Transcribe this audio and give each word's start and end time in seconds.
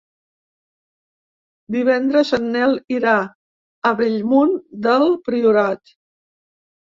Divendres 1.75 2.31
en 2.37 2.47
Nel 2.55 2.73
irà 2.95 3.13
a 3.89 3.93
Bellmunt 4.01 4.57
del 4.87 5.05
Priorat. 5.29 5.93